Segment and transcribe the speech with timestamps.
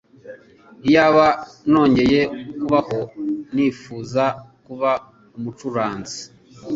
[0.87, 1.27] Iyaba
[1.71, 2.21] nongeye
[2.59, 2.99] kubaho
[3.53, 4.23] nifuza
[4.65, 4.91] kuba
[5.37, 6.21] umucuranzi